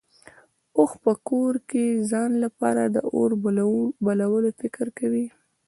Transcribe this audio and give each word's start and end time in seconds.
اوښ 0.77 0.91
په 1.03 1.11
کور 1.27 1.53
کې 1.69 1.85
ځان 2.11 2.31
لپاره 2.43 2.83
د 2.95 2.97
اور 3.13 3.31
بلولو 4.03 4.49
فکر 4.61 4.85
کوي. 4.99 5.25